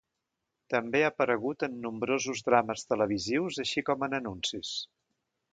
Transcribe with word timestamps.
També 0.73 1.01
ha 1.07 1.11
aparegut 1.13 1.65
en 1.67 1.75
nombrosos 1.83 2.43
drames 2.49 2.89
televisius 2.95 3.63
així 3.65 3.87
com 3.91 4.07
en 4.09 4.21
anuncis. 4.23 4.77